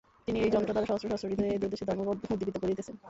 তিনি 0.27 0.37
এই 0.39 0.51
যন্ত্রদ্বারা 0.53 0.89
সহস্র 0.89 1.07
সহস্র 1.09 1.29
হৃদয়ে 1.31 1.53
এই 1.53 1.59
দূরদেশে 1.61 1.87
ধর্মভাব 1.89 2.15
উদ্দীপিত 2.25 2.55
করিতেছেন। 2.59 2.95